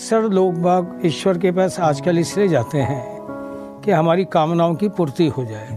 Sir 0.00 0.22
लोग 0.30 0.54
बाग 0.62 1.00
ईश्वर 1.04 1.38
के 1.38 1.50
पास 1.52 1.78
आजकल 1.80 2.18
इसलिए 2.18 2.48
जाते 2.48 2.78
हैं 2.78 3.02
कि 3.84 3.90
हमारी 3.90 4.24
कामनाओं 4.24 4.74
की 4.74 4.88
पूर्ति 4.88 5.26
हो 5.28 5.44
जाए। 5.44 5.68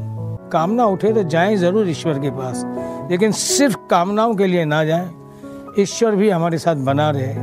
कामना 0.52 0.86
उठे 0.86 1.12
तो 1.14 1.24
जाएँ 1.24 1.56
ज़रूर 1.56 1.90
ईश्वर 1.90 2.20
के 2.20 2.30
पास, 2.32 2.64
लेकिन 3.12 3.32
सिर्फ़ 3.32 3.78
कामनाओं 3.90 4.36
के 4.36 4.48
लिए 4.48 4.66
ना 4.66 4.84
जाएँ, 4.86 5.10
ईश्वर 5.80 6.16
भी 6.16 6.30
हमारे 6.30 6.58
साथ 6.58 6.76
बना 6.86 7.10
रहे। 7.10 7.34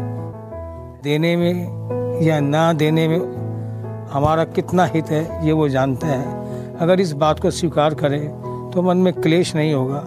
देने 1.02 1.36
में 1.36 2.20
या 2.22 2.40
ना 2.40 2.72
देने 2.72 3.08
में 3.08 3.18
हमारा 4.12 4.44
कितना 4.44 4.84
हित 4.84 5.06
है, 5.06 5.46
ये 5.46 5.52
वो 5.52 5.68
जानते 5.68 6.06
हैं। 6.06 6.76
अगर 6.76 7.00
इस 7.00 7.12
बात 7.14 7.40
को 7.40 7.50
स्वीकार 7.50 7.94
करें 7.94 8.70
तो 8.70 8.82
मन 8.82 8.96
में 8.96 9.12
क्लेश 9.12 9.54
नहीं 9.54 9.74
होगा। 9.74 10.04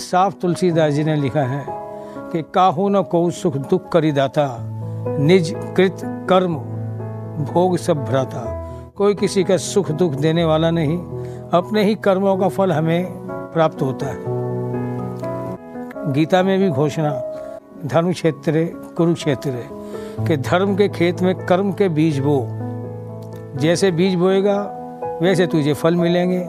साफ़ 0.00 0.34
तुलसीदास 0.34 0.92
जी 0.92 1.04
ने 1.04 1.16
लिखा 1.16 1.42
है 1.42 1.64
कि 2.32 2.42
काहू 2.54 2.88
न 2.88 3.02
को 3.02 3.30
सुख 3.32 3.56
दुख 3.56 3.90
करी 3.92 4.12
दाता। 4.12 4.46
निज 5.08 5.54
कृत 5.76 5.96
कर्म, 6.04 6.54
भोग 7.44 7.76
सब 7.76 8.04
भ्राता। 8.04 8.56
कोई 8.96 9.14
किसी 9.14 9.44
का 9.44 9.56
सुख 9.56 9.90
दुख 9.90 10.12
देने 10.12 10.44
वाला 10.44 10.70
नहीं। 10.70 10.98
अपने 11.52 11.84
ही 11.84 11.94
कर्मों 11.94 12.36
का 12.36 12.48
फल 12.48 12.72
हमें 12.72 13.06
प्राप्त 13.30 13.82
होता 13.82 14.06
है। 14.06 14.24
गीता 16.12 16.42
में 16.42 16.58
भी 16.58 16.68
घोषणा 16.68 17.22
धर्म 17.86 18.12
क्षेत्र 18.12 18.66
कुरुक्षेत्र, 18.96 19.50
के 20.20 20.36
धर्म 20.36 20.76
के 20.76 20.88
खेत 20.88 21.22
में 21.22 21.46
कर्म 21.46 21.72
के 21.72 21.88
बीज 21.88 22.18
बो। 22.18 22.46
जैसे 23.58 23.90
बीज 23.90 24.14
बोएगा, 24.14 24.76
वैसे 25.22 25.46
तुझे 25.46 25.74
फल 25.74 25.96
मिलेंगे। 25.96 26.46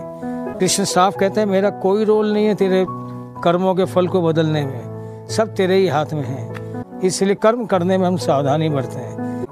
कृष्ण 0.60 0.84
साफ़ 0.84 1.18
कहते 1.18 1.40
हैं, 1.40 1.48
मेरा 1.48 1.70
कोई 1.70 2.06
रोल 2.06 2.34
नहीं 2.34 2.46
है 2.46 2.56
तेरे 2.56 2.86
कर्मों 3.44 3.76
के 3.76 3.86
फल 3.86 4.08
को 4.08 4.22
बदलने 4.22 4.66
में। 4.66 4.82
सब 5.28 5.56
तेरे 5.56 5.76
ही 5.76 5.88
हाथ 5.88 6.06
में 6.14 6.26
है। 6.26 6.61
इसलिए 7.04 7.36
कर्म 7.36 7.66
करने 7.66 7.98
में 7.98 8.08
हम 8.08 8.18
सावधानी 8.18 8.70
बरते 8.70 9.00
हैं। 9.00 9.46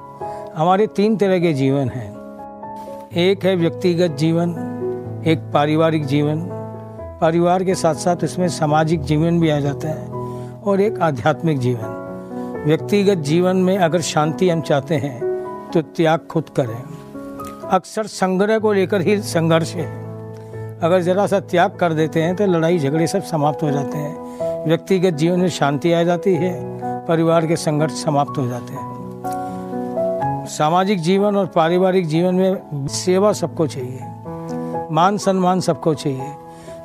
हमारे 0.55 0.87
तीन 0.87 1.17
तरह 1.17 1.39
के 1.39 1.53
जीवन 1.53 1.89
हैं। 1.89 2.09
एक 3.17 3.45
है 3.45 3.55
व्यक्तिगत 3.55 4.11
जीवन, 4.11 4.49
एक 5.27 5.39
पारिवारिक 5.53 6.05
जीवन। 6.05 6.47
परिवार 7.21 7.63
के 7.63 7.75
साथ 7.75 7.95
साथ 7.95 8.23
इसमें 8.23 8.47
सामाजिक 8.47 9.01
जीवन 9.01 9.39
भी 9.39 9.49
आ 9.49 9.59
जाता 9.59 9.89
है 9.89 10.07
और 10.63 10.81
एक 10.81 10.99
आध्यात्मिक 10.99 11.59
जीवन। 11.59 12.63
व्यक्तिगत 12.65 13.17
जीवन 13.17 13.57
में 13.57 13.77
अगर 13.77 14.01
शांति 14.01 14.49
हम 14.49 14.61
चाहते 14.61 14.95
हैं 14.95 15.19
तो 15.73 15.81
त्याग 15.81 16.19
खुद 16.19 16.49
करें। 16.49 16.83
अक्सर 17.69 18.07
संग्रह 18.07 18.59
को 18.59 18.73
लेकर 18.73 19.01
ही 19.01 19.21
संघर्ष 19.21 19.73
है। 19.75 19.87
अगर 20.79 21.01
ज़रा 21.01 21.27
सा 21.27 21.39
त्याग 21.39 21.75
कर 21.75 21.93
देते 21.93 22.21
हैं 22.21 22.35
तो 22.35 22.45
लड़ाई 22.45 22.79
झगड़े 22.79 23.07
सब 23.07 23.23
समाप्त 23.23 23.63
हो 23.63 23.71
जाते 23.71 23.97
हैं। 23.97 24.67
व्यक्तिगत 24.67 25.13
जीवन 25.13 25.39
में 25.39 25.49
शांति 25.49 25.91
आ 25.93 26.03
जाती 26.03 26.35
है। 26.35 26.79
परिवार 27.09 27.45
के 27.47 27.55
संघर्ष 27.55 28.03
समाप्त 28.03 28.37
हो 28.37 28.47
जाते 28.47 28.73
हैं। 28.73 30.45
सामाजिक 30.47 30.99
जीवन 30.99 31.35
और 31.35 31.45
पारिवारिक 31.45 32.07
जीवन 32.07 32.35
में 32.35 32.87
सेवा 32.87 33.33
सबको 33.33 33.67
चाहिए, 33.67 33.99
मान 34.91 35.17
सम्मान 35.17 35.59
सबको 35.59 35.93
चाहिए। 35.93 36.31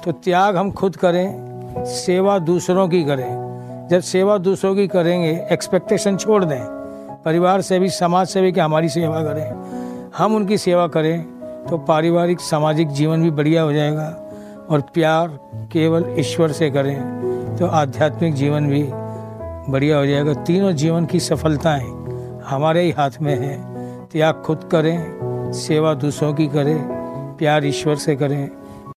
तो 0.05 0.13
त्याग 0.13 0.57
हम 0.57 0.71
खुद 0.73 0.97
करें, 0.97 1.85
सेवा 1.87 2.39
दूसरों 2.39 2.89
की 2.89 3.05
करें। 3.05 3.89
जब 3.91 4.01
सेवा 4.01 4.39
दूसरों 4.39 4.75
की 4.75 4.87
करेंगे 4.89 5.47
एक्सपेक्टेशन 5.53 6.17
छोड़ 6.17 6.45
दें। 6.45 6.65
परिवार 7.25 7.61
से 7.61 7.79
भी, 7.79 7.89
समाज 7.91 8.27
से 8.27 8.43
भी 8.43 8.53
कि 8.53 8.61
हमारी 8.61 8.89
सेवा 8.89 9.21
करें। 9.21 10.11
हम 10.19 10.35
उनकी 10.37 10.59
सेवा 10.59 10.87
करें 10.89 11.23
तो 11.71 11.79
पारिवारिक, 11.79 12.41
सामाजिक 12.41 12.89
जीवन 12.91 13.23
भी 13.23 13.31
बढ़िया 13.31 13.63
हो 13.63 13.73
जाएगा। 13.73 14.15
और 14.71 14.81
प्यार 14.95 15.39
केवल 15.73 16.15
ईश्वर 16.19 16.53
से 16.53 16.71
करें 16.71 17.57
तो 17.57 17.67
आध्यात्मिक 17.67 18.35
जीवन 18.35 18.69
भी 18.69 18.83
बढ़िया 19.69 19.99
हो 19.99 20.07
जाएगा। 20.07 20.35
तीनों 20.35 20.73
जीवन 20.73 21.07
की 21.07 21.21
सफलताएँ 21.21 22.05
हमारे 22.45 22.83
ही 22.83 22.91
हाथ 22.91 23.11
में 23.23 23.39
है। 23.39 23.75
त्याग 24.07 24.35
खुद 24.35 24.69
करें, 24.73 25.15
सेवा 25.53 25.95
दूसरों 25.95 26.35
की 26.35 26.47
करें, 26.47 26.79
प्यार 27.39 27.65
ईश्वर 27.65 27.97
से 27.97 28.17
करें। 28.17 28.51